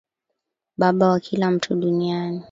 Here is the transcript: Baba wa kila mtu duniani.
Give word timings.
Baba 0.77 1.09
wa 1.09 1.19
kila 1.19 1.51
mtu 1.51 1.75
duniani. 1.75 2.39